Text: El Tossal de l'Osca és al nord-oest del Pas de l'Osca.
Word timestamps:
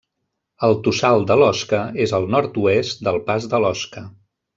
El 0.67 0.71
Tossal 0.85 1.25
de 1.31 1.35
l'Osca 1.41 1.81
és 2.05 2.13
al 2.19 2.25
nord-oest 2.37 3.05
del 3.09 3.21
Pas 3.29 3.47
de 3.53 3.61
l'Osca. 3.67 4.05